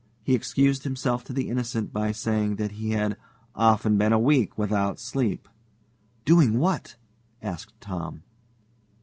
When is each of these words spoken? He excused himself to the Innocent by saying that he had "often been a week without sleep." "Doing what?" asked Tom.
He 0.23 0.33
excused 0.33 0.81
himself 0.83 1.23
to 1.25 1.31
the 1.31 1.47
Innocent 1.47 1.93
by 1.93 2.11
saying 2.11 2.55
that 2.55 2.71
he 2.71 2.89
had 2.93 3.17
"often 3.53 3.99
been 3.99 4.11
a 4.11 4.17
week 4.17 4.57
without 4.57 4.99
sleep." 4.99 5.47
"Doing 6.25 6.57
what?" 6.57 6.95
asked 7.39 7.79
Tom. 7.79 8.23